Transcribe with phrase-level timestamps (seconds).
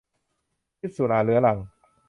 [0.79, 1.57] พิษสุราเรื้อรัง